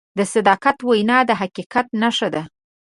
د 0.17 0.19
صداقت 0.33 0.77
وینا 0.89 1.19
د 1.25 1.31
حقیقت 1.41 1.87
نښه 2.01 2.27
ده. 2.35 2.43